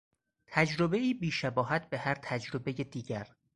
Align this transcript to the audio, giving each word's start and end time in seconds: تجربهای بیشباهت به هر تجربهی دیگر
تجربهای 0.47 1.13
بیشباهت 1.13 1.89
به 1.89 1.97
هر 1.97 2.15
تجربهی 2.21 2.83
دیگر 2.83 3.27